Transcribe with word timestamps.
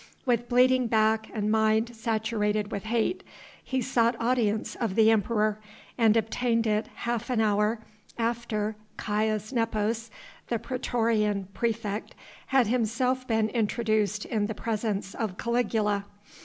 With 0.25 0.49
bleeding 0.49 0.87
back 0.87 1.29
and 1.31 1.51
mind 1.51 1.95
saturated 1.95 2.71
with 2.71 2.85
hate, 2.85 3.21
he 3.63 3.83
sought 3.83 4.15
audience 4.19 4.73
of 4.73 4.95
the 4.95 5.11
Emperor, 5.11 5.59
and 5.95 6.17
obtained 6.17 6.65
it 6.65 6.87
half 6.95 7.29
an 7.29 7.39
hour 7.39 7.81
after 8.17 8.75
Caius 8.97 9.53
Nepos, 9.53 10.09
the 10.47 10.57
praetorian 10.57 11.49
praefect, 11.53 12.15
had 12.47 12.65
himself 12.65 13.27
been 13.27 13.49
introduced 13.49 14.25
in 14.25 14.47
the 14.47 14.55
presence 14.55 15.13
of 15.13 15.37
Caligula. 15.37 16.05